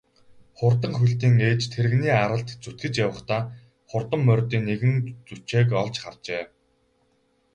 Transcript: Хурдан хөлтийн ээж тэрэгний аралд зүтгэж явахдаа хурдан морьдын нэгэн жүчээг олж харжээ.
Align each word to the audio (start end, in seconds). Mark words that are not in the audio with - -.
Хурдан 0.57 0.93
хөлтийн 0.99 1.35
ээж 1.49 1.61
тэрэгний 1.73 2.15
аралд 2.23 2.49
зүтгэж 2.63 2.93
явахдаа 3.05 3.41
хурдан 3.89 4.21
морьдын 4.27 4.63
нэгэн 4.69 4.95
жүчээг 5.27 5.69
олж 5.83 5.95
харжээ. 6.03 6.43